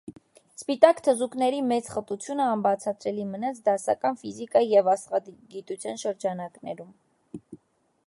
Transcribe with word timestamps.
Սպիտակ 0.59 1.01
թզուկների 1.07 1.59
մեծ 1.71 1.91
խտությունը 1.97 2.47
անբացատրելի 2.55 3.27
մնաց 3.35 3.61
դասական 3.69 4.19
ֆիզիկայի 4.25 4.73
և 4.75 4.93
աստղագիտության 4.97 6.05
շրջանակներում։ 6.07 6.95